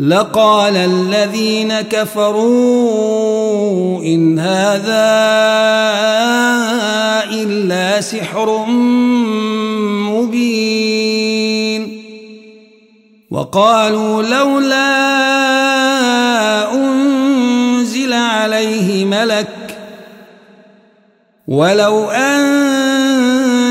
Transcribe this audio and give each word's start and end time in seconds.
لقال 0.00 0.76
الذين 0.76 1.80
كفروا 1.80 2.40
إن 4.02 4.38
هذا 4.38 5.10
إلا 7.32 8.00
سحر 8.00 8.64
مبين. 10.08 11.20
وقالوا 13.30 14.22
لولا 14.22 14.90
أنزل 16.74 18.12
عليه 18.12 19.04
ملك 19.04 19.76
ولو 21.48 22.10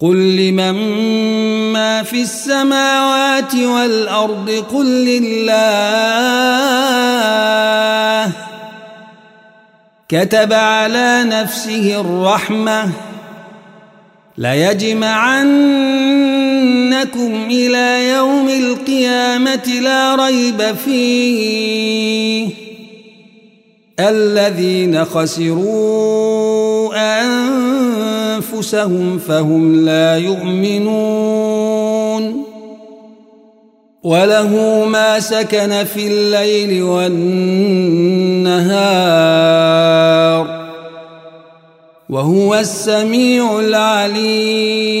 قل 0.00 0.36
لمن 0.36 0.74
ما 1.72 2.02
في 2.02 2.22
السماوات 2.22 3.54
والأرض 3.54 4.64
قل 4.72 4.86
لله 4.86 5.50
كتب 10.08 10.52
على 10.52 11.24
نفسه 11.24 12.00
الرحمة 12.00 12.88
ليجمعنكم 14.38 15.10
إلى 17.50 18.08
يوم 18.08 18.48
القيامة 18.48 19.80
لا 19.82 20.14
ريب 20.14 20.76
فيه 20.84 22.59
الذين 24.08 25.04
خسروا 25.04 26.90
أنفسهم 28.36 29.18
فهم 29.18 29.84
لا 29.84 30.16
يؤمنون. 30.16 31.70
وله 34.02 34.84
ما 34.88 35.20
سكن 35.20 35.84
في 35.84 36.06
الليل 36.06 36.82
والنهار 36.82 37.40
وهو 42.08 42.54
السميع 42.54 43.60
العليم. 43.60 45.00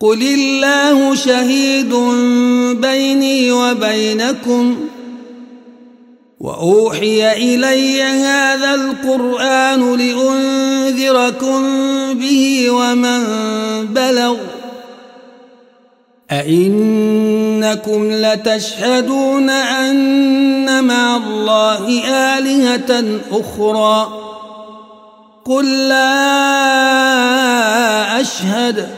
قل 0.00 0.22
الله 0.22 1.14
شهيد 1.14 1.94
بيني 2.80 3.52
وبينكم 3.52 4.76
وأوحي 6.40 7.32
إلي 7.32 8.02
هذا 8.02 8.74
القرآن 8.74 9.96
لأنذركم 9.96 11.62
به 12.14 12.70
ومن 12.70 13.24
بلغ 13.86 14.36
أئنكم 16.30 18.10
لتشهدون 18.10 19.50
أن 19.50 20.84
مع 20.84 21.16
الله 21.16 22.04
آلهة 22.38 23.20
أخرى 23.32 24.08
قل 25.44 25.88
لا 25.88 26.20
أشهد 28.20 28.97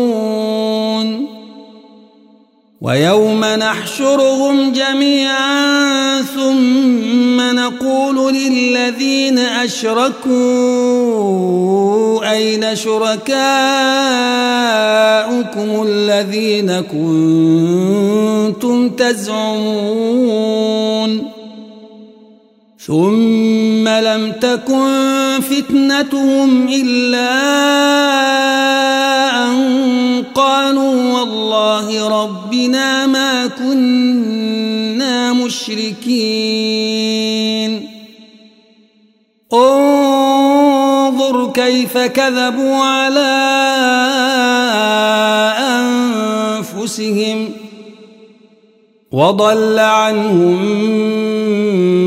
ويوم 2.81 3.45
نحشرهم 3.45 4.73
جميعا 4.73 6.21
ثم 6.21 7.41
نقول 7.41 8.33
للذين 8.33 9.39
أشركوا 9.39 10.31
أين 12.31 12.75
شركاؤكم 12.75 13.37
الذين 15.87 16.81
كنتم 16.81 18.89
تزعمون 18.89 20.51
ثم 22.79 23.87
لم 23.87 24.31
تكن 24.41 25.39
فتنتهم 25.41 26.67
إلا 26.67 27.31
أن 29.45 30.20
والله 31.61 32.23
ربنا 32.23 33.07
ما 33.07 33.47
كنا 33.47 35.33
مشركين. 35.33 36.11
انظر 39.53 41.51
كيف 41.51 41.97
كذبوا 41.97 42.75
على 42.75 43.37
أنفسهم 45.59 47.49
وضل 49.11 49.79
عنهم 49.79 50.65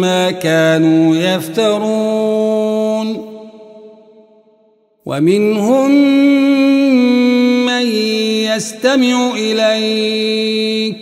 ما 0.01 0.31
كانوا 0.31 1.17
يفترون. 1.17 2.65
ومنهم 5.07 5.91
من 7.67 8.14
يستمع 8.57 9.31
إليك. 9.37 10.97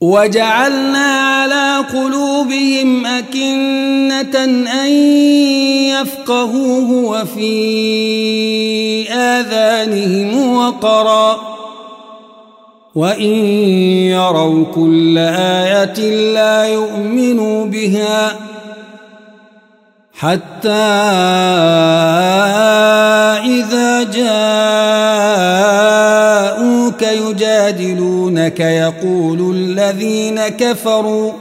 وجعلنا 0.00 1.20
على 1.20 1.84
قلوبهم 1.92 3.06
أكنة 3.06 4.44
أن 4.84 4.90
يفقهوه 5.88 6.90
وفي 6.90 7.52
آذانهم 9.12 10.54
وقرا. 10.56 11.58
وإن 12.94 13.34
يروا 14.10 14.64
كل 14.74 15.18
آية 15.18 16.10
لا 16.32 16.64
يؤمنوا 16.64 17.66
بها 17.66 18.36
حتى 20.12 20.68
إذا 23.46 24.02
جاءوك 27.00 27.36
يجادلونك 27.36 28.60
يقول 28.60 29.54
الذين 29.56 30.48
كفروا 30.48 31.32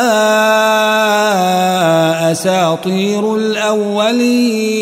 أساطير 2.31 3.35
الأولين. 3.35 4.79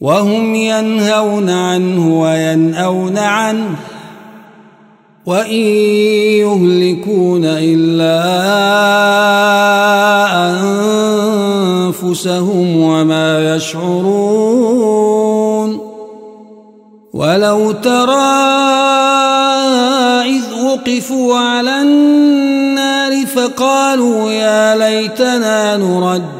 وهم 0.00 0.54
ينهون 0.54 1.50
عنه 1.50 2.20
وينأون 2.20 3.18
عنه. 3.18 3.76
وإن 5.26 5.64
يهلكون 6.40 7.44
إلا 7.44 8.20
أنفسهم 11.88 12.76
وما 12.76 13.54
يشعرون 13.56 15.10
ولو 17.12 17.72
ترى 17.72 18.50
إذ 20.26 20.42
وقفوا 20.64 21.38
على 21.38 21.82
النار 21.82 23.26
فقالوا 23.26 24.30
يا 24.30 24.76
ليتنا 24.76 25.76
نرد 25.76 26.39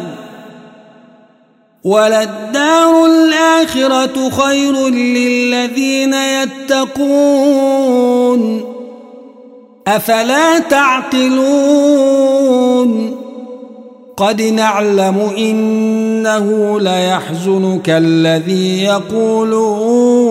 وللدار 1.83 3.05
الآخرة 3.05 4.29
خير 4.29 4.89
للذين 4.89 6.13
يتقون. 6.13 8.01
أفلا 9.87 10.59
تعقلون؟ 10.59 11.61
قد 14.17 14.41
نعلم 14.41 15.31
إنه 15.37 16.79
ليحزنك 16.79 17.89
الذي 17.89 18.83
يقولون. 18.83 20.30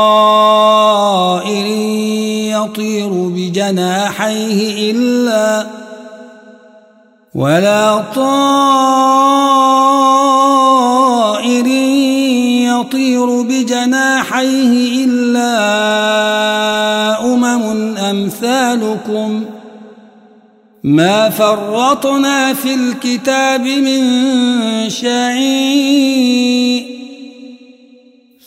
يطير 2.51 3.09
بجناحيه 3.09 4.91
إلا 4.91 5.67
ولا 7.35 7.97
طائر 8.15 9.41
يطير 12.67 13.41
بجناحيه 13.41 15.05
إلا 15.05 15.51
أمم 17.33 17.97
أمثالكم 17.97 19.45
ما 20.83 21.29
فرطنا 21.29 22.53
في 22.53 22.73
الكتاب 22.73 23.61
من 23.61 24.01
شيء 24.89 26.41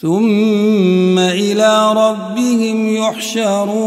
ثم 0.04 1.18
إلى 1.18 1.92
ربهم 1.92 2.96
يحشرون. 2.96 3.84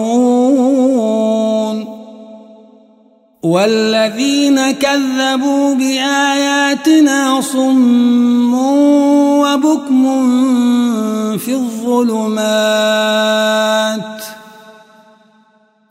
والذين 3.44 4.72
كذبوا 4.72 5.76
بآياتنا 5.76 7.42
صم 7.42 8.54
وبكم 9.40 10.04
في 11.38 11.54
الظلمات. 11.54 12.58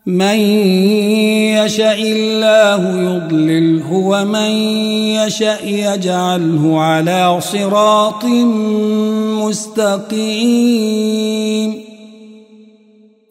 من 0.07 0.39
يشاء 1.59 2.03
الله 2.03 2.83
يضلله 3.01 3.93
ومن 3.93 4.51
يشاء 5.19 5.67
يجعله 5.67 6.81
على 6.81 7.41
صراط 7.41 8.25
مستقيم. 10.15 11.71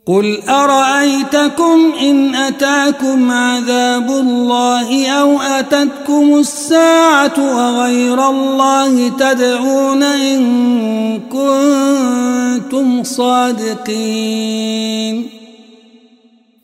قل 0.08 0.42
أرأيتكم 0.50 1.94
إن 2.02 2.36
أتاكم 2.36 3.32
عذاب 3.32 4.10
الله 4.10 5.08
أو 5.08 5.42
أتتكم 5.42 6.38
الساعة 6.40 7.34
وغير 7.38 8.30
الله 8.30 9.10
تدعون 9.10 10.04
إن 10.04 11.20
كنتم 11.32 13.04
صادقين. 13.04 14.56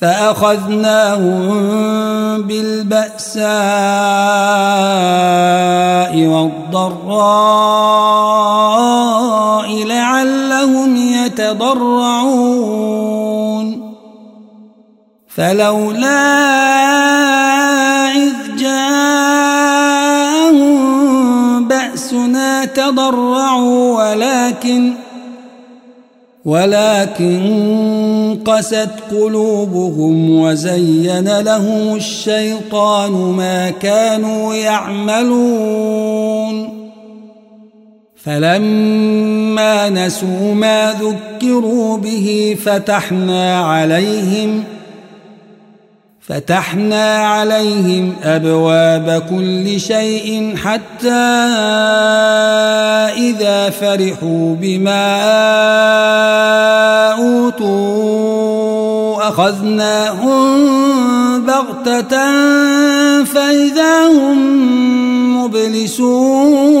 فأخذناهم 0.00 1.42
بالبأساء 2.42 3.50
والضراء 6.26 7.50
لعلهم 9.84 10.96
يتضرعون. 10.96 12.60
فلولا 15.36 16.20
إذ 18.16 18.56
جاءهم 18.58 18.80
بأسنا 21.68 22.64
تضرعوا 22.64 24.10
ولكن 24.10 24.99
ولكن 26.44 28.38
قست 28.44 28.90
قلوبهم 29.10 30.40
وزين 30.40 31.38
لهم 31.40 31.96
الشيطان 31.96 33.12
ما 33.12 33.70
كانوا 33.70 34.54
يعملون. 34.54 36.00
فلما 38.16 39.88
نسوا 39.88 40.54
ما 40.54 40.92
ذكروا 40.92 41.96
به 41.96 42.56
فتحنا 42.64 43.60
عليهم 43.60 44.64
ۖ 44.76 44.79
فتحنا 46.28 47.16
عليهم 47.16 48.14
أبواب 48.22 49.22
كل 49.30 49.80
شيء 49.80 50.54
حتى 50.56 51.08
إذا 53.16 53.70
فرحوا 53.70 54.54
بما 54.54 55.20
أوتوا 57.12 58.30
أخذناهم 59.28 60.70
بغتة 61.46 62.10
فإذا 63.24 64.06
هم 64.06 64.40
مبلسون 65.44 66.80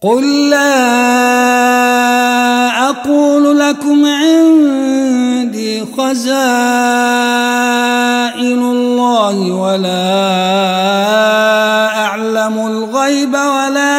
قل 0.00 0.50
لا 0.50 0.78
أقول 2.90 3.58
لكم 3.58 4.06
عندي 4.06 5.84
خزائن 5.98 6.22
الله 8.62 9.52
ولا 9.52 10.18
أعلم 11.96 12.66
الغيب 12.66 13.34
ولا 13.34 13.98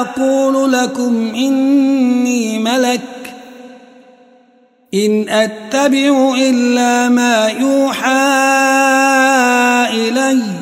أقول 0.00 0.72
لكم 0.72 1.32
إني 1.34 2.58
ملك 2.58 3.34
إن 4.94 5.28
أتبع 5.28 6.34
إلا 6.38 7.08
ما 7.08 7.48
يوحى 7.48 8.22
إليّ 9.92 10.61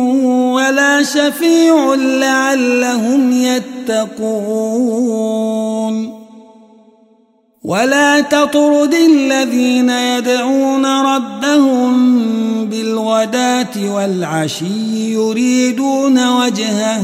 ولا 0.71 1.03
شفيع 1.03 1.95
لعلهم 1.95 3.31
يتقون. 3.31 4.91
ولا 7.63 8.21
تطرد 8.21 8.93
الذين 8.93 9.89
يدعون 9.89 10.85
ربهم 10.85 12.25
بالغداة 12.65 13.93
والعشي 13.95 15.13
يريدون 15.13 16.27
وجهه. 16.27 17.03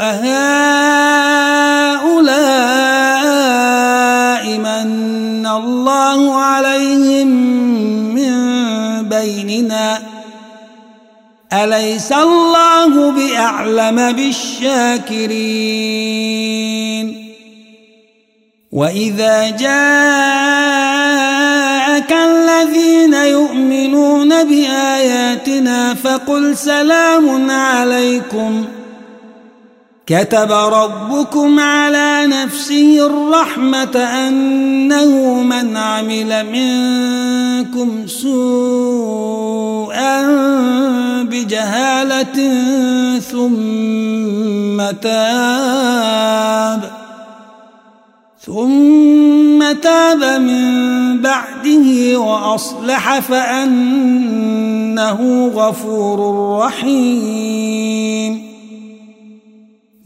أهؤلاء 0.00 1.58
من 4.58 5.46
الله 5.46 6.34
عليهم 6.34 7.28
من 8.14 8.32
بيننا 9.08 9.98
أليس 11.52 12.12
الله 12.12 13.10
بأعلم 13.10 14.12
بالشاكرين 14.12 15.58
وإذا 18.72 19.50
جاءك 19.50 19.68
الذين 22.12 23.14
يؤمنون 23.14 24.44
بآياتنا 24.44 25.94
فقل 25.94 26.56
سلام 26.56 27.50
عليكم 27.50 28.64
كتب 30.08 30.52
ربكم 30.52 31.60
على 31.60 32.26
نفسه 32.26 33.06
الرحمة 33.06 33.96
أنه 33.96 35.42
من 35.42 35.76
عمل 35.76 36.46
منكم 36.52 38.06
سوءا 38.06 39.42
بجهالة 41.22 42.38
ثم 43.18 44.90
تاب 45.02 46.90
ثم 48.46 49.72
تاب 49.82 50.40
من 50.40 51.20
بعده 51.20 52.18
وأصلح 52.18 53.18
فأنه 53.18 54.40
غفور 55.54 56.48
رحيم 56.64 58.47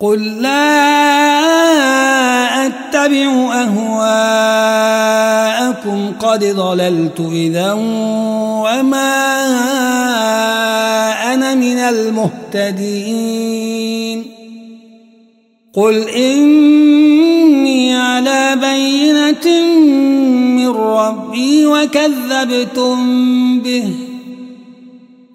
قل 0.00 0.42
لا 0.42 0.80
أتبع 2.66 3.52
أهواءكم 3.52 4.80
قد 6.20 6.44
ضللت 6.44 7.20
إذا 7.32 7.72
وما 8.62 9.16
أنا 11.34 11.54
من 11.54 11.78
المهتدين 12.58 13.20
قل 15.74 16.08
إني 16.08 17.96
على 17.96 18.56
بينة 18.60 19.64
من 20.56 20.68
ربي 20.68 21.66
وكذبتم 21.66 22.96
به 23.60 24.09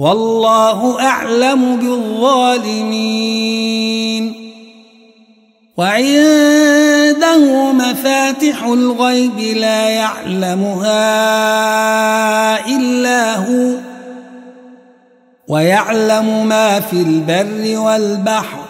والله 0.00 1.00
أعلم 1.00 1.76
بالظالمين. 1.76 3.20
وعنده 5.76 7.72
مفاتح 7.72 8.64
الغيب 8.64 9.38
لا 9.38 9.88
يعلمها 9.88 10.96
إلا 12.66 13.36
هو 13.36 13.72
ويعلم 15.48 16.46
ما 16.46 16.80
في 16.80 16.96
البر 16.96 17.78
والبحر. 17.78 18.69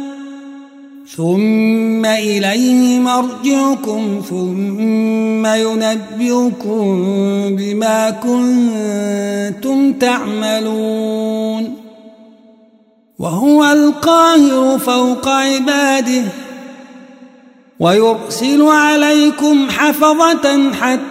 ثم 1.17 2.05
إليه 2.05 2.99
مرجعكم 2.99 4.21
ثم 4.29 5.45
ينبئكم 5.45 6.85
بما 7.55 8.09
كنتم 8.09 9.93
تعملون. 9.93 11.75
وهو 13.19 13.65
القاهر 13.65 14.79
فوق 14.79 15.27
عباده 15.27 16.23
ويرسل 17.79 18.61
عليكم 18.61 19.69
حفظة 19.69 20.73
حتى 20.73 21.10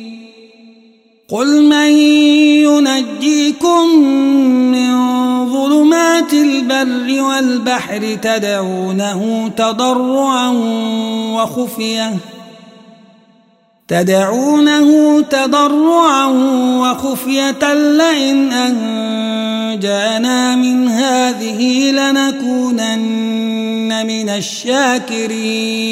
قل 1.31 1.63
من 1.63 1.91
ينجيكم 2.67 3.87
من 4.71 4.91
ظلمات 5.49 6.33
البر 6.33 7.21
والبحر 7.21 8.17
تدعونه 8.21 9.51
تضرعا 9.57 10.49
وخفيه 11.35 12.13
تدعونه 13.87 15.21
تضرعا 15.21 16.25
وخفية 16.81 17.73
لئن 17.73 18.51
أنجانا 18.51 20.55
من 20.55 20.87
هذه 20.87 21.91
لنكونن 21.91 23.27
من 24.07 24.29
الشاكرين 24.29 25.91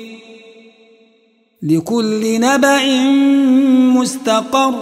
لكل 1.63 2.39
نبأ 2.41 3.03
مستقر 3.99 4.73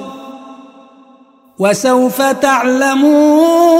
وسوف 1.60 2.22
تعلمون 2.22 3.80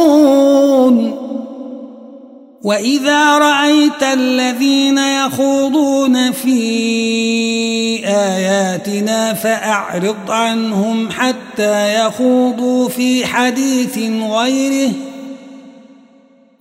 وإذا 2.64 3.38
رأيت 3.38 4.04
الذين 4.04 4.98
يخوضون 4.98 6.32
في 6.32 6.60
آياتنا 8.06 9.34
فأعرض 9.34 10.32
عنهم 10.32 11.10
حتى 11.12 12.06
يخوضوا 12.06 12.90
في 12.90 13.26
حديث 13.26 13.98
غيره 14.22 14.92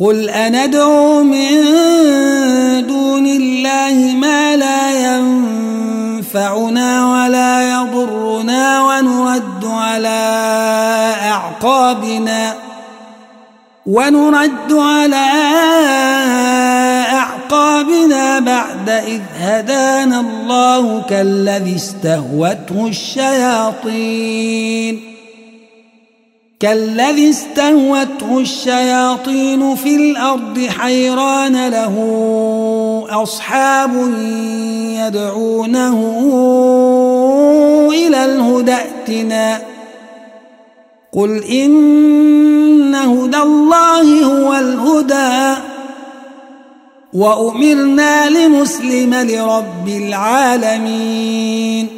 قل 0.00 0.30
أندعو 0.30 1.22
من 1.22 1.50
دون 2.86 3.26
الله 3.26 4.14
ما 4.14 4.56
لا 4.56 5.16
ينفعنا 5.16 6.90
ولا 7.12 7.70
يضرنا 7.70 8.82
ونرد 8.82 9.64
على 9.64 10.34
أعقابنا 11.22 12.54
ونرد 13.86 14.72
على 14.72 15.26
أعقابنا 17.12 18.38
بعد 18.38 18.88
إذ 18.88 19.20
هدانا 19.38 20.20
الله 20.20 21.02
كالذي 21.10 21.76
استهوته 21.76 22.86
الشياطين 22.86 24.28
كالذي 26.60 27.30
استهوته 27.30 28.38
الشياطين 28.38 29.74
في 29.74 29.96
الأرض 29.96 30.66
حيران 30.78 31.68
له 31.68 31.94
أصحاب 33.10 33.90
يدعونه 35.06 35.98
إلى 37.90 38.24
الهدى 38.24 38.74
ائتنا. 38.74 39.62
قل 41.12 41.44
إن 41.44 42.94
هدى 42.94 43.38
الله 43.38 44.24
هو 44.24 44.54
الهدى. 44.54 45.60
وأمرنا 47.12 48.30
لمسلم 48.30 49.14
لرب 49.14 49.88
العالمين. 49.88 51.97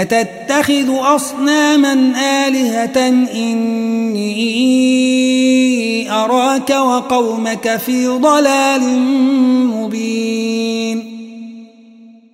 أتتخذ 0.00 1.14
أصناما 1.14 1.92
آلهة 2.46 3.08
إني 3.34 4.34
أراك 6.10 6.70
وقومك 6.70 7.76
في 7.76 8.06
ضلال 8.06 8.98
مبين. 9.68 11.14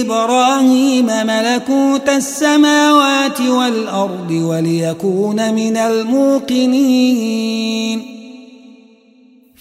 إبراهيم 0.01 1.07
ملكوت 1.07 2.09
السماوات 2.09 3.41
والأرض 3.41 4.31
وليكون 4.31 5.55
من 5.55 5.77
الموقنين. 5.77 7.39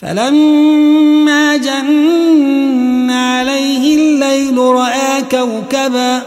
فلما 0.01 1.57
جن 1.57 2.96
عليه 3.11 3.95
الليل 3.95 4.57
رأى 4.57 5.21
كوكبا. 5.31 6.21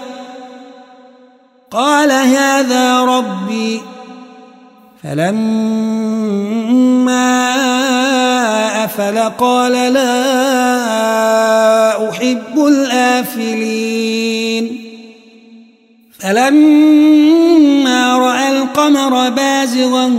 قال 1.71 2.13
هذا 2.13 3.01
ربي. 3.01 3.83
فلما 5.03 5.45
أفل 8.85 9.19
قال 9.19 9.73
لا 9.73 10.31
أحب 12.11 12.67
الآفلين. 12.67 13.71
فلما 16.21 18.19
رأى 18.19 18.59
القمر 18.59 19.29
بازغا 19.29 20.13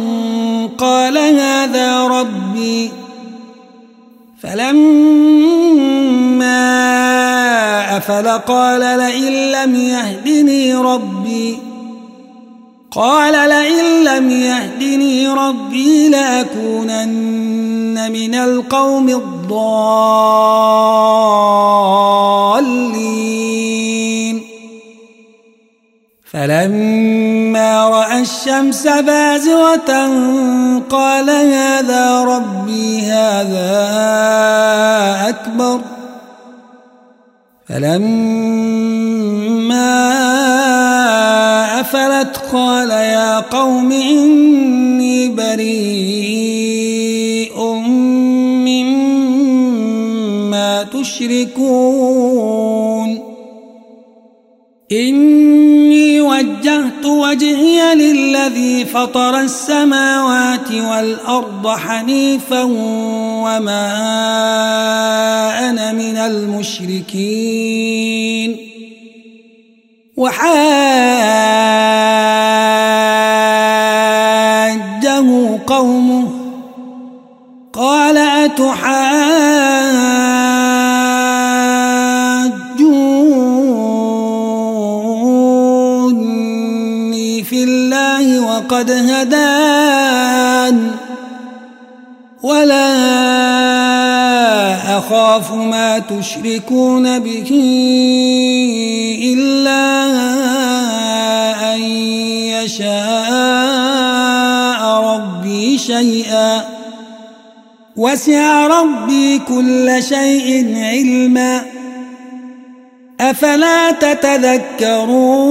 قال 0.77 1.17
هذا 1.17 2.07
ربي. 2.07 2.91
فلما 4.43 5.40
أفل 8.01 8.27
قال 8.27 8.79
لئن 8.79 9.51
لم 9.51 9.75
يهدني 9.75 10.75
ربي. 10.75 11.59
قال 12.91 13.49
لئن 13.49 14.03
لم 14.03 14.29
يهدني 14.29 15.27
ربي 15.27 16.09
لأكونن 16.09 18.11
من 18.11 18.35
القوم 18.35 19.09
الضالين. 19.09 19.61
فلما 26.31 27.89
رأى 27.89 28.21
الشمس 28.21 28.87
بازغة 28.87 30.09
قال 30.89 31.29
هذا 31.29 32.23
ربي 32.23 33.01
هذا 33.01 33.69
أكبر. 35.29 35.81
فلما 37.71 39.31
أفلت 41.79 42.37
قال 42.53 42.89
يا 42.89 43.39
قوم 43.39 43.91
إني 43.91 45.29
بريء 45.29 46.51
مما 48.67 50.83
تشركون. 50.83 52.29
إني 54.91 56.21
وجهت 56.21 56.90
وجهي 57.21 57.95
للذي 57.95 58.85
فطر 58.85 59.39
السماوات 59.39 60.71
والأرض 60.71 61.67
حنيفا 61.67 62.63
وما 63.43 63.89
أنا 65.69 65.91
من 65.91 66.17
المشركين. 66.17 67.37
وحاجه 70.17 71.11
قومه. 75.67 76.27
قال 77.73 78.17
أتحاجوني 78.17 79.80
أخاف 95.11 95.51
ما 95.53 95.99
تشركون 95.99 97.19
به 97.19 97.49
إلا 99.23 99.83
أن 101.75 101.81
يشاء 102.55 102.91
ربي 105.03 105.77
شيئا. 105.77 106.61
وسع 107.95 108.67
ربي 108.67 109.39
كل 109.39 110.03
شيء 110.03 110.75
علما. 110.77 111.61
أفلا 113.19 113.91
تتذكرون؟ 113.91 115.41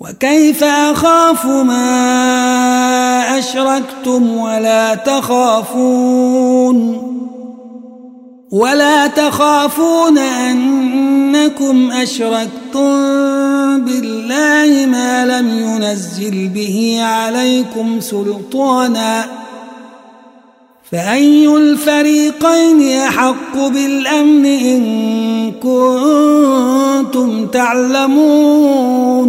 وكيف 0.00 0.64
أخاف 0.64 1.46
ما 1.46 2.47
أشركتم 3.38 4.36
ولا 4.36 4.94
تخافون 4.94 6.78
ولا 8.50 9.06
تخافون 9.06 10.18
أنكم 10.18 11.90
أشركتم 11.90 12.88
بالله 13.84 14.86
ما 14.86 15.26
لم 15.26 15.48
ينزل 15.48 16.48
به 16.48 16.98
عليكم 17.00 18.00
سلطانا 18.00 19.24
فأي 20.92 21.48
الفريقين 21.56 22.98
أحق 22.98 23.56
بالأمن 23.56 24.46
إن 24.46 25.52
كنتم 25.62 27.46
تعلمون 27.46 29.28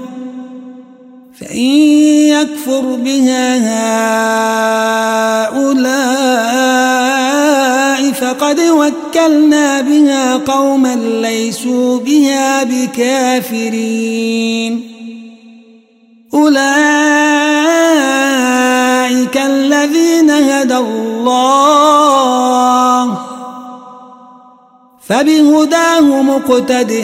فإن 1.51 1.75
يكفر 2.31 2.81
بها 2.81 3.45
هؤلاء 5.51 5.71
فقد 8.11 8.59
وكلنا 8.59 9.81
بها 9.81 10.35
قوما 10.35 10.95
ليسوا 10.95 11.99
بها 11.99 12.63
بكافرين. 12.63 14.11
أولئك 16.33 16.61
الذين 19.37 20.31
هدى 20.31 20.77
الله 20.77 21.97
فبهداه 25.07 26.21
مقتده 26.21 27.03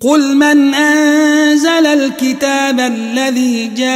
قل 0.00 0.36
من 0.36 0.74
أنزل 0.74 1.86
الكتاب 1.86 2.80
الذي 2.80 3.66
جاء 3.66 3.88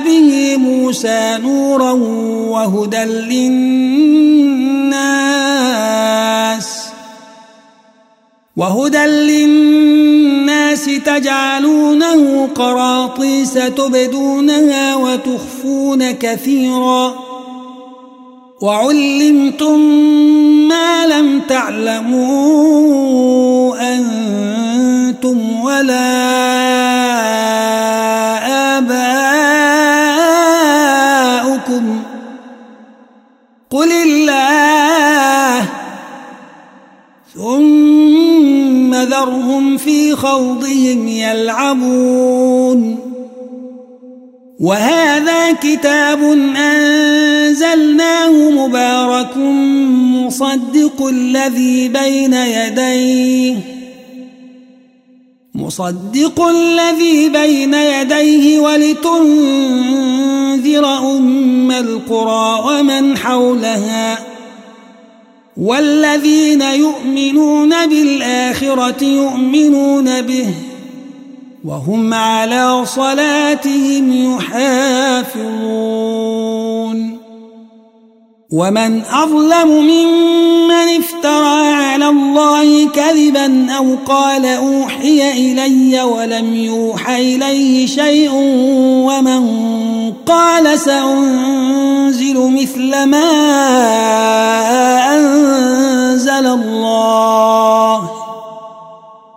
به 0.00 0.56
موسى 0.56 1.38
نورا 1.42 1.92
وهدى 2.50 3.04
للناس 3.04 3.64
وهدى 8.56 9.06
للناس 9.06 10.84
تجعلونه 10.84 12.48
قراطيس 12.54 13.54
تبدونها 13.54 14.96
وتخفون 14.96 16.10
كثيرا 16.10 17.33
وعلمتم 18.60 19.78
ما 20.68 21.06
لم 21.06 21.40
تعلموا 21.48 22.94
أنتم 23.94 25.60
ولا 25.64 26.14
آباؤكم. 28.78 29.44
قل 33.70 33.92
الله 33.92 35.68
ثم 37.34 38.94
ذرهم 38.94 39.76
في 39.76 40.16
خوضهم 40.16 41.08
يلعبون 41.08 42.53
وهذا 44.64 45.52
كتاب 45.52 46.22
أنزلناه 46.56 48.32
مبارك 48.50 49.36
مصدق 49.36 51.06
الذي 51.06 51.88
بين 51.88 52.34
يديه 52.34 53.56
مصدق 55.54 56.46
الذي 56.46 57.28
بين 57.28 57.74
يديه 57.74 58.58
ولتنذر 58.58 59.26
أم 61.16 61.70
القرى 61.70 62.64
ومن 62.66 63.18
حولها 63.18 64.18
والذين 65.56 66.62
يؤمنون 66.62 67.86
بالآخرة 67.86 69.04
يؤمنون 69.04 70.22
به. 70.22 70.73
وهم 71.64 72.14
على 72.14 72.84
صلاتهم 72.84 74.36
يحافظون. 74.36 75.94
ومن 78.54 79.02
أظلم 79.02 79.68
ممن 79.68 80.88
افترى 80.98 81.74
على 81.74 82.08
الله 82.08 82.88
كذبا 82.88 83.66
أو 83.78 83.96
قال 84.06 84.46
أوحي 84.46 85.32
إلي 85.32 86.02
ولم 86.02 86.56
يوح 86.56 87.10
إليه 87.10 87.86
شيء 87.86 88.30
ومن 89.08 89.42
قال 90.26 90.78
سأنزل 90.78 92.36
مثل 92.62 93.04
ما 93.04 93.30
أنزل 95.16 96.46
الله 96.46 98.23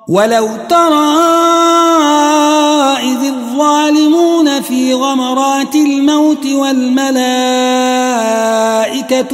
ولو 0.07 0.49
ترى 0.69 1.17
إذ 3.03 3.23
الظالمون 3.23 4.61
في 4.61 4.93
غمرات 4.93 5.75
الموت 5.75 6.45
والملائكة 6.45 7.17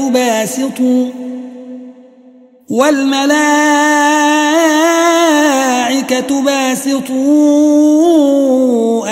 باسطوا 0.09 1.09
والملائكة 2.69 3.33
باسطوا 6.41 7.13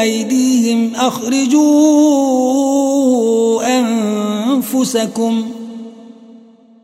أيديهم 0.02 0.92
أخرجوا 0.96 1.62
أنفسكم 3.80 5.61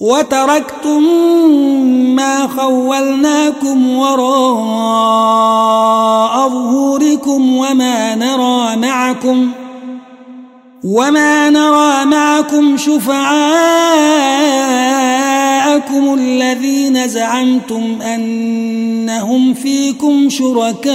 وتركتم 0.00 1.02
ما 2.16 2.46
خولناكم 2.46 3.96
وراء 3.98 5.14
ظهوركم 6.48 7.56
وما 7.56 8.14
نرى 8.14 8.76
معكم 8.76 9.50
وما 10.84 11.50
نرى 11.50 12.04
معكم 12.04 12.76
شفعاءكم 12.76 13.24
الذين 16.14 17.08
زعمتم 17.08 17.98
أنهم 18.02 19.54
فيكم 19.54 20.28
شركاء 20.30 20.94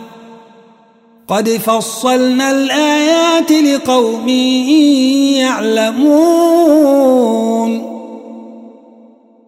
قد 1.31 1.49
فصلنا 1.49 2.51
الآيات 2.51 3.51
لقوم 3.51 4.27
يعلمون. 5.39 7.71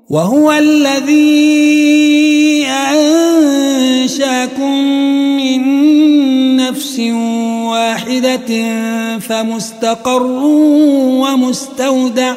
وهو 0.10 0.52
الذي 0.52 2.66
أنشأكم 2.68 4.78
من 5.38 5.62
نفس 6.58 7.00
واحدة 7.70 8.50
فمستقر 9.20 10.24
ومستودع. 11.24 12.34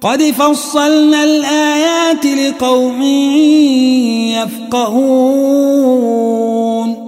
قد 0.00 0.22
فصلنا 0.22 1.24
الآيات 1.24 2.26
لقوم 2.26 3.02
يفقهون. 4.32 7.07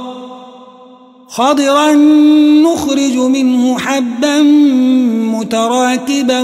خضرا 1.31 1.91
نخرج 2.63 3.17
منه 3.17 3.77
حبا 3.79 4.41
متراكبا 5.31 6.41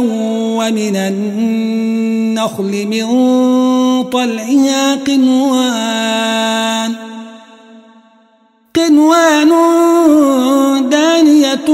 ومن 0.57 0.95
النخل 0.95 2.87
من 2.87 3.05
طلعها 4.03 4.95
قنوان 4.95 6.95
قنوان 8.75 9.49
دانية 10.89 11.69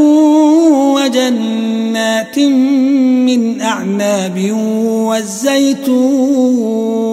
وجنات 0.95 2.39
من 2.39 3.61
أعناب 3.61 4.51
والزيتون 5.07 7.12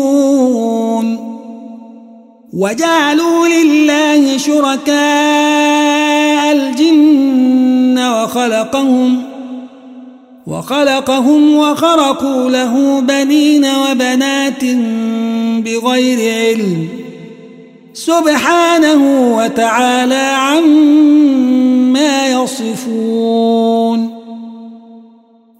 وجعلوا 2.53 3.47
لله 3.47 4.37
شركاء 4.37 4.91
الجن 6.51 7.99
وخلقهم 7.99 9.23
وخلقهم 10.47 11.55
وخرقوا 11.55 12.49
له 12.49 12.99
بنين 12.99 13.65
وبنات 13.65 14.63
بغير 15.65 16.33
علم 16.35 16.87
سبحانه 17.93 19.35
وتعالى 19.37 20.35
عما 20.35 22.27
يصفون 22.27 24.10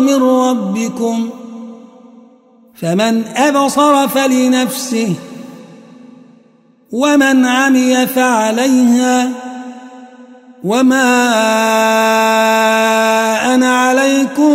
من 0.00 0.22
ربكم 0.22 1.30
فمن 2.74 3.24
أبصر 3.36 4.08
فلنفسه 4.08 5.14
ومن 6.92 7.46
عمي 7.46 8.06
فعليها 8.06 9.30
وما 10.64 11.34
أنا 13.54 13.78
عليكم 13.78 14.52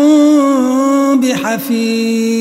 بحفيظ 1.20 2.41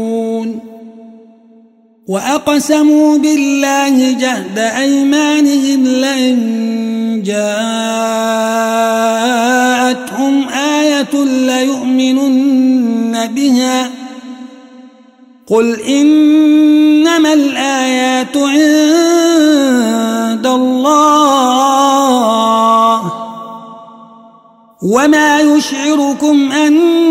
وأقسموا 2.07 3.17
بالله 3.17 4.11
جهد 4.11 4.59
أيمانهم 4.59 5.83
لئن 5.85 7.21
جاءتهم 7.25 7.41
آية 10.49 11.23
ليؤمنن 11.25 13.27
بها 13.35 13.89
قل 15.47 15.79
إنما 15.81 17.33
الآيات 17.33 18.37
عند 18.37 20.47
الله 20.47 21.41
وما 24.81 25.39
يشعركم 25.39 26.51
أنها 26.51 27.10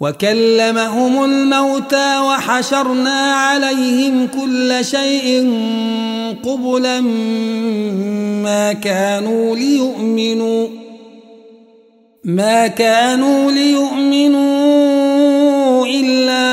وكلمهم 0.00 1.24
الموتى 1.24 2.18
وحشرنا 2.18 3.34
عليهم 3.34 4.26
كل 4.26 4.84
شيء 4.84 5.52
قبلا 6.44 7.00
ما 8.40 8.72
كانوا 8.72 9.56
ليؤمنوا 9.56 10.68
ما 12.24 12.66
كانوا 12.66 13.50
ليؤمنوا 13.50 14.40
إلا 15.86 16.50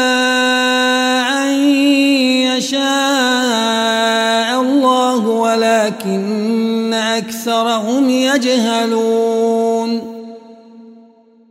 أن 1.43 1.53
يشاء 2.57 2.91
الله 4.61 5.27
ولكن 5.27 6.93
أكثرهم 6.93 8.09
يجهلون 8.09 9.36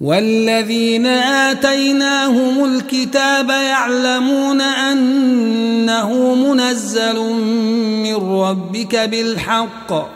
والذين 0.00 1.06
آتيناهم 1.06 2.64
الكتاب 2.64 3.50
يعلمون 3.50 4.60
أنه 4.60 6.34
منزل 6.34 7.18
من 8.02 8.14
ربك 8.14 8.96
بالحق 8.96 10.08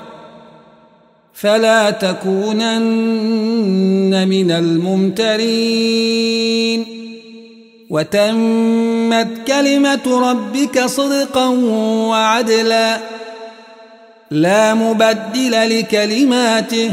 فلا 1.35 1.91
تكونن 1.91 2.69
من 4.29 4.51
الممترين 4.51 5.83
وتمت 7.91 9.29
كلمة 9.47 10.31
ربك 10.31 10.85
صدقا 10.87 11.49
وعدلا 12.09 12.99
لا 14.31 14.75
مبدل 14.75 15.79
لكلماته 15.79 16.93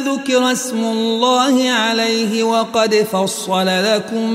ذكر 0.00 0.52
اسم 0.52 0.84
الله 0.84 1.70
عليه 1.70 2.42
وقد 2.42 2.94
فصل 2.94 3.66
لكم 3.66 4.32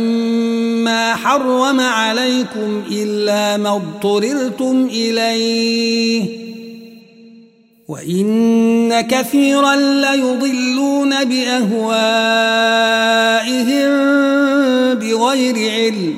ما 0.83 1.15
حرم 1.15 1.79
عليكم 1.79 2.83
إلا 2.91 3.57
ما 3.57 3.75
اضطررتم 3.75 4.87
إليه. 4.91 6.43
وإن 7.87 9.01
كثيرا 9.01 9.75
ليضلون 9.75 11.23
بأهوائهم 11.23 11.93
بغير 14.93 15.71
علم. 15.71 16.15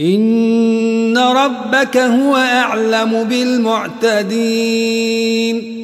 إن 0.00 1.18
ربك 1.18 1.96
هو 1.96 2.36
أعلم 2.36 3.24
بالمعتدين. 3.24 5.83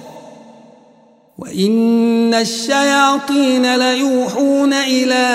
وإن 1.41 2.33
الشياطين 2.33 3.75
ليوحون 3.75 4.73
إلى 4.73 5.27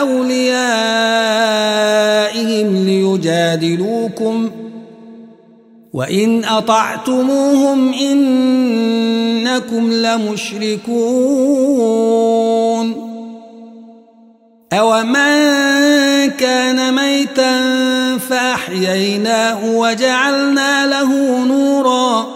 أوليائهم 0.00 0.66
ليجادلوكم 2.84 4.50
وإن 5.92 6.44
أطعتموهم 6.44 7.92
إنكم 7.94 9.92
لمشركون 9.92 10.96
أومن 14.72 15.46
كان 16.30 16.94
ميتا 16.94 17.60
فأحييناه 18.18 19.64
وجعلنا 19.64 20.86
له 20.86 21.38
نورا 21.44 22.35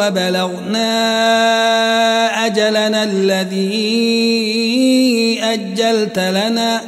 وبلغنا 0.00 0.96
أجلنا 2.46 3.02
الذي 3.02 3.80
أجلت 5.42 6.18
لنا. 6.18 6.80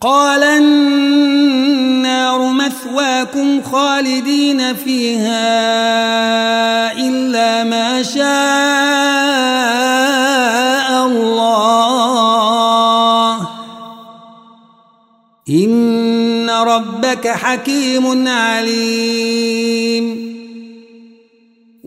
قال 0.00 0.42
النار 0.42 2.52
مثواكم 2.52 3.62
خالدين 3.62 4.74
فيها 4.74 5.48
إلا 6.92 7.64
ما 7.64 8.02
شاء 8.02 8.26
الله. 11.06 12.28
إن 15.50 16.50
ربك 16.50 17.28
حكيم 17.28 18.28
عليم. 18.28 20.27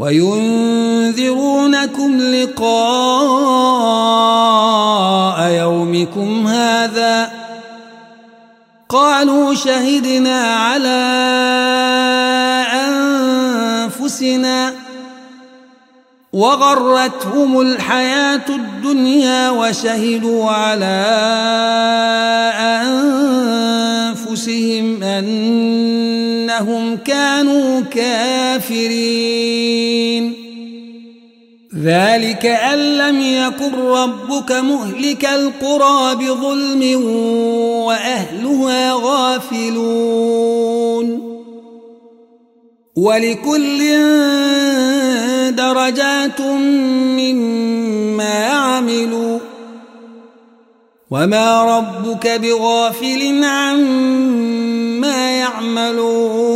وينذرونكم 0.00 1.30
لقاء 2.20 2.60
يومكم 5.50 6.46
هذا. 6.46 7.30
قالوا 8.88 9.54
شهدنا 9.54 10.54
على 10.54 11.00
أنفسنا 13.88 14.72
وغرتهم 16.32 17.60
الحياة 17.60 18.48
الدنيا 18.48 19.50
وشهدوا 19.50 20.50
على 20.50 21.06
أنفسهم 24.20 25.02
أنهم 26.60 26.96
كانوا 26.96 27.80
كافرين. 27.80 28.90
ذلك 31.84 32.46
أن 32.46 32.78
لم 32.78 33.20
يكن 33.20 33.74
ربك 33.74 34.52
مهلك 34.52 35.24
القرى 35.24 36.14
بظلم 36.14 37.04
وأهلها 37.86 38.92
غافلون. 38.92 40.20
ولكل 42.96 43.78
درجات 45.56 46.40
مما 47.20 48.44
عملوا. 48.44 49.38
وما 51.10 51.78
ربك 51.78 52.26
بغافل 52.28 53.44
عما 53.44 55.30
يعملون. 55.38 56.49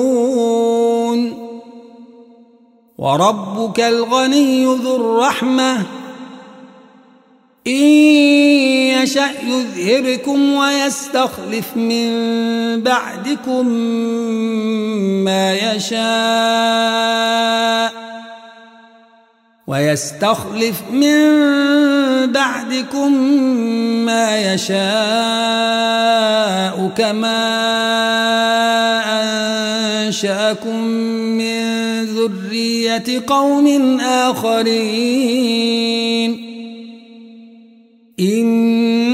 وربك 2.98 3.80
الغني 3.80 4.64
ذو 4.64 4.96
الرحمة. 4.96 5.82
إن 7.66 7.72
يشأ 9.02 9.30
يذهبكم 9.46 10.54
ويستخلف 10.54 11.76
من 11.76 12.10
بعدكم 12.82 13.68
ما 15.24 15.54
يشاء. 15.54 16.04
ويستخلف 19.66 20.82
من 20.92 21.16
بعدكم 22.32 23.12
ما 24.04 24.52
يشاء 24.54 24.74
كما 26.96 27.44
أنشأكم 30.06 30.84
من 31.40 31.64
ذرية 32.04 33.22
قوم 33.26 34.00
آخرين. 34.00 35.54
إنما 38.20 39.12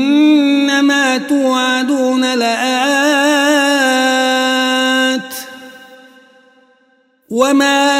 توعدون 1.19 2.35
لآت. 2.35 3.61
وما 7.31 8.00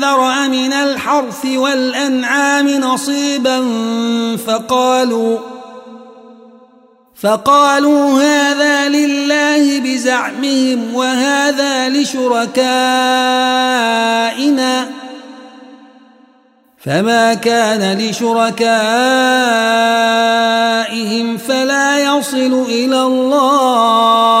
ذرأ 0.00 0.48
من 0.48 0.72
الحرث 0.72 1.46
والأنعام 1.46 2.68
نصيبا 2.68 3.66
فقالوا 4.46 5.38
فقالوا 7.22 8.22
هذا 8.22 8.88
لله 8.88 9.80
بزعمهم 9.80 10.94
وهذا 10.94 11.88
لشركائنا. 11.88 12.60
فما 16.84 17.34
كان 17.34 17.98
لشركائهم 17.98 18.60
فلا 21.36 21.98
يصل 21.98 22.64
إلى 22.68 23.02
الله. 23.02 24.40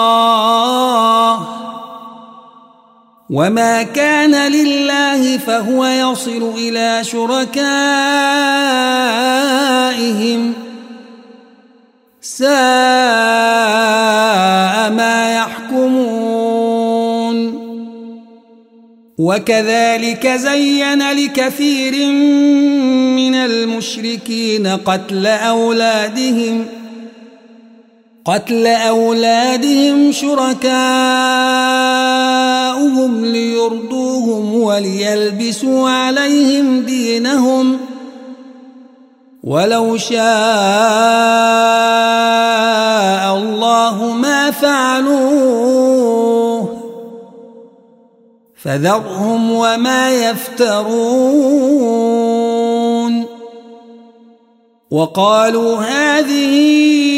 وما 3.30 3.82
كان 3.82 4.52
لله 4.52 5.38
فهو 5.38 5.86
يصل 5.86 6.54
إلى 6.58 7.04
شركائهم 7.04 7.60
ساء 12.20 12.50
ما 14.90 15.34
يحكمون 15.36 16.50
وكذلك 19.18 20.26
زين 20.26 21.12
لكثير 21.12 22.06
من 23.16 23.34
المشركين 23.34 24.66
قتل 24.66 25.26
أولادهم 25.26 26.79
قتل 28.24 28.66
أولادهم 28.66 30.12
شركاؤهم 30.12 30.44
ليرضوهم 33.24 34.54
وليلبسوا 34.54 35.90
عليهم 35.90 36.80
دينهم. 36.80 37.78
ولو 39.44 39.96
شاء 39.96 40.20
الله 43.36 44.12
ما 44.12 44.50
فعلوه 44.50 46.00
فذرهم 48.62 49.52
وما 49.52 50.10
يفترون. 50.10 51.70
وقالوا 54.90 55.76
هذه 55.76 57.09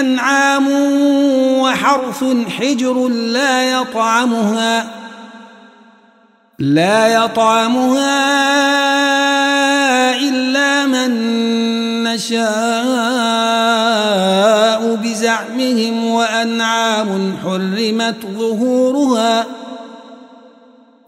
أنعام 0.00 0.68
وحرث 1.60 2.24
حجر 2.58 3.08
لا 3.08 3.70
يطعمها 3.70 4.86
لا 6.58 7.06
يطعمها 7.06 8.20
إلا 10.20 10.86
من 10.86 11.10
نشاء 12.04 12.40
بزعمهم 14.94 16.04
وأنعام 16.06 17.36
حرمت 17.44 18.26
ظهورها 18.38 19.42
ۖ. 19.42 19.59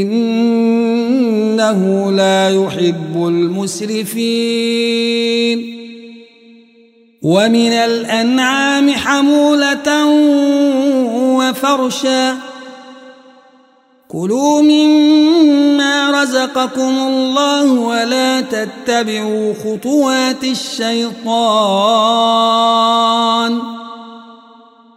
إنه 0.00 1.80
لا 2.12 2.64
يحب 2.64 3.26
المسرفين. 3.28 4.52
ومن 7.22 7.72
الأنعام 7.72 8.90
حمولة 8.90 10.06
وفرشا. 11.38 12.36
كلوا 14.08 14.62
مما 14.62 16.22
رزقكم 16.22 16.98
الله 16.98 17.72
ولا 17.72 18.40
تتبعوا 18.40 19.54
خطوات 19.54 20.44
الشيطان. 20.44 21.42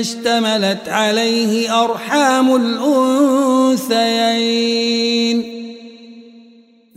اشتملت 0.00 0.88
عليه 0.88 1.84
أرحام 1.84 2.56
الأنثيين. 2.56 3.78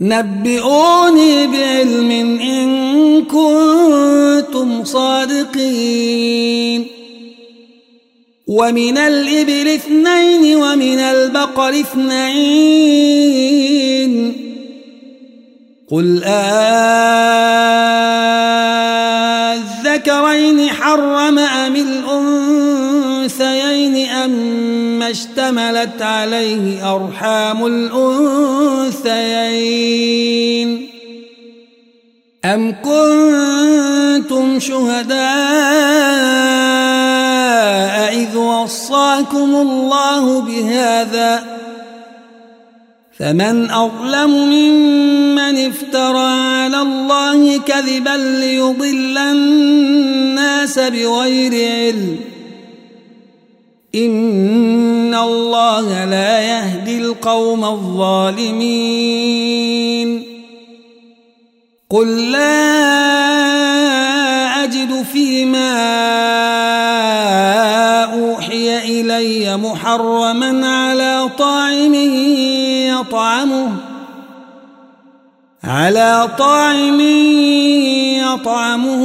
نبئوني 0.00 1.46
بعلم 1.46 2.10
إن 2.40 3.24
كنتم 3.24 4.84
صادقين. 4.84 6.86
ومن 8.46 8.98
الإبل 8.98 9.68
اثنين 9.68 10.56
ومن 10.56 10.98
البقر 10.98 11.68
اثنين. 11.68 13.12
قل 15.90 16.24
أذكرين 19.84 20.70
حرم 20.70 21.38
أم 21.38 21.76
الأنثيين 23.22 24.08
أم 24.08 25.02
اشتملت 25.02 26.02
عليه 26.02 26.94
أرحام 26.94 27.66
الأنثيين. 27.66 28.08
أم 32.44 32.74
كنتم 32.82 34.60
شهداء 34.60 35.18
إذ 38.14 38.36
وصاكم 38.36 39.54
الله 39.54 40.40
بهذا؟ 40.40 41.44
فمن 43.18 43.70
أظلم 43.70 44.30
ممن 44.30 45.66
افترى 45.66 46.30
على 46.40 46.82
الله 46.82 47.58
كذبا 47.58 48.16
ليضل 48.40 49.18
الناس 49.18 50.78
بغير 50.78 51.52
علم. 51.52 52.31
إن 53.94 55.14
الله 55.14 56.04
لا 56.04 56.40
يهدي 56.40 56.98
القوم 56.98 57.64
الظالمين. 57.64 58.92
قل 61.90 62.30
لا 62.30 62.72
أجد 64.64 65.02
فيما 65.12 65.72
أوحي 68.04 68.78
إلي 69.00 69.56
محرما 69.56 70.68
على 70.68 71.30
طاعم 71.38 71.94
يطعمه. 73.00 73.68
على 75.64 76.28
طاعم 76.38 77.00
يطعمه 78.20 79.02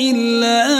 إلا 0.00 0.66
أن 0.72 0.79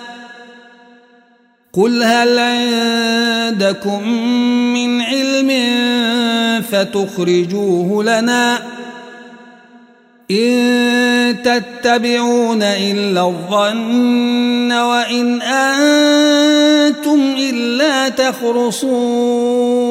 قل 1.73 2.03
هل 2.03 2.39
عندكم 2.39 4.07
من 4.73 5.01
علم 5.01 5.51
فتخرجوه 6.71 8.03
لنا 8.03 8.59
إن 10.31 11.37
تتبعون 11.43 12.63
إلا 12.63 13.21
الظن 13.21 14.71
وإن 14.71 15.41
أنتم 15.41 17.35
إلا 17.39 18.09
تخرصون 18.09 19.90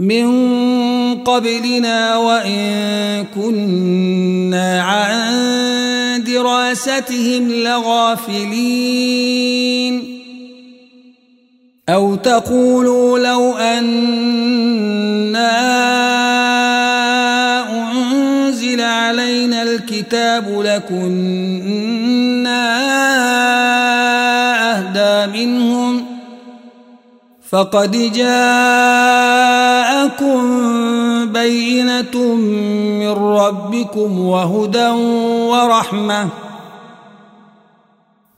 من 0.00 0.26
قبلنا 1.24 2.16
وإن 2.16 3.24
كنا 3.34 4.82
عن 4.82 6.24
دراستهم 6.24 7.48
لغافلين. 7.52 9.00
أو 11.88 12.14
تقولوا 12.14 13.18
لو 13.18 13.56
أنا 13.56 13.90
أنزل 17.70 18.80
علينا 18.80 19.62
الكتاب 19.62 20.60
لكنا 20.60 21.99
فقد 27.50 28.12
جاءكم 28.12 29.22
بينة 31.32 32.34
من 33.00 33.12
ربكم 33.12 34.20
وهدى 34.20 34.88
ورحمة. 35.50 36.28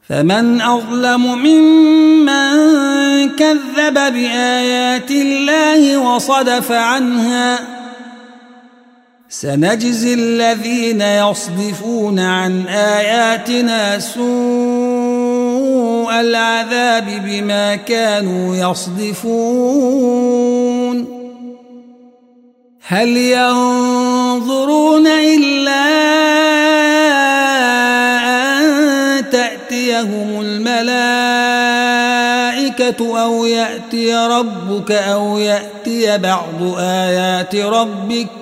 فمن 0.09 0.61
أظلم 0.61 1.35
ممن 1.35 2.53
كذب 3.29 3.95
بآيات 3.95 5.11
الله 5.11 5.99
وصدف 5.99 6.73
عنها. 6.73 7.59
سنجزي 9.29 10.15
الذين 10.15 11.01
يصدفون 11.01 12.19
عن 12.21 12.67
آياتنا 12.67 13.99
سوء 13.99 14.72
العذاب 16.11 17.23
بما 17.25 17.77
كانوا 17.77 18.57
يصدفون. 18.57 20.33
هل 22.87 23.17
ينظرون 23.17 25.07
إلا 25.07 25.83
أن 28.29 29.31
تأتيهم 29.31 30.41
الملائكة 30.41 30.83
أو 33.23 33.47
يأتي 33.47 34.15
ربك 34.15 34.93
أو 34.93 35.39
يأتي 35.39 36.19
بعض 36.19 36.75
آيات 36.79 37.55
ربك 37.55 38.42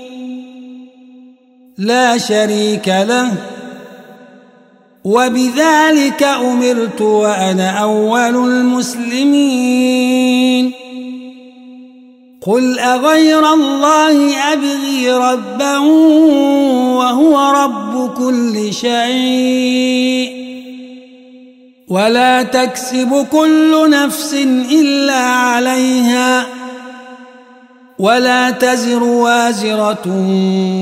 لا 1.81 2.17
شريك 2.17 2.87
له. 2.87 3.31
وبذلك 5.03 6.23
أمرت 6.23 7.01
وأنا 7.01 7.69
أول 7.69 8.49
المسلمين. 8.49 10.71
قل 12.47 12.79
أغير 12.79 13.53
الله 13.53 14.35
أبغي 14.53 15.11
ربا 15.11 15.77
وهو 16.97 17.63
رب 17.63 18.17
كل 18.17 18.73
شيء. 18.73 20.41
ولا 21.87 22.43
تكسب 22.43 23.27
كل 23.31 23.89
نفس 23.89 24.33
إلا 24.71 25.19
عليها. 25.19 26.60
ولا 28.01 28.49
تزر 28.51 29.03
وازرة 29.03 30.05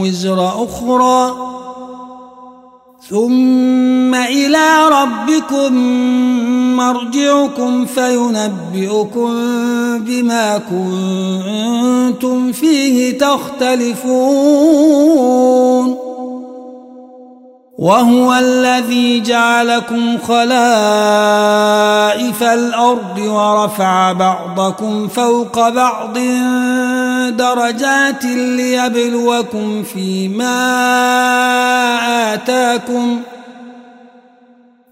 وزر 0.01 0.47
أخرى. 0.47 1.35
ثم 3.09 4.15
إلى 4.15 4.87
ربكم 4.91 5.73
مرجعكم 6.77 7.85
فينبئكم 7.85 9.29
بما 9.99 10.57
كنتم 10.57 12.51
فيه 12.51 13.17
تختلفون. 13.17 14.39
وهو 17.79 18.33
الذي 18.33 19.21
جعلكم 19.21 20.17
خلائف 20.17 20.43
الأرض 22.43 23.19
ورفع 23.19 24.11
بعضكم 24.11 25.07
فوق 25.07 25.69
بعض 25.69 26.17
درجات 27.37 28.25
ليبلوكم 28.25 29.83
فيما 29.83 30.53
آتاكم. 32.33 33.21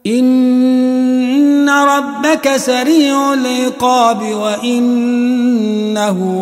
إن 0.07 1.69
ربك 1.69 2.57
سريع 2.57 3.33
العقاب 3.33 4.21
وإنه 4.21 5.29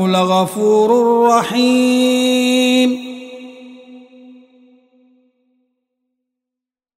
لغفور 0.08 1.20
رحيم. 1.28 3.15